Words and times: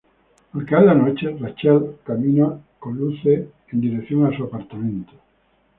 Al 0.53 0.63
caer 0.65 0.85
la 0.87 0.95
noche, 0.95 1.37
Rachel 1.39 1.99
camina 2.03 2.59
con 2.79 2.97
Luce 2.97 3.49
en 3.71 3.81
dirección 3.81 4.25
a 4.25 4.35
su 4.35 4.43
apartamento. 4.45 5.13